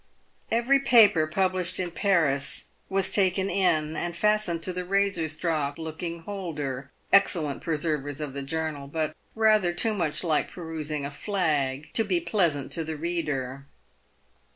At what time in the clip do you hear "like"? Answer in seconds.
10.23-10.49